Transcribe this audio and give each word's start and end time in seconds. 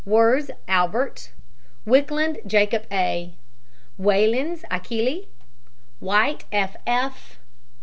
WIRZ, 0.03 0.49
ALBERT 0.67 1.29
WIKLUND, 1.85 2.39
JACOB 2.47 2.87
A. 2.91 3.35
WAILENS, 3.99 4.65
ACHILLE. 4.71 5.25
WHITE, 5.99 6.45
F. 6.51 6.75
F. 6.87 7.37